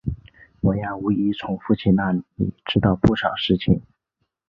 [0.61, 2.25] 挪亚无疑从父亲那里
[2.65, 3.83] 知道不少事情。